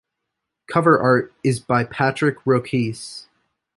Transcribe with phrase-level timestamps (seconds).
[0.67, 3.27] Cover art is by Patrick Roques.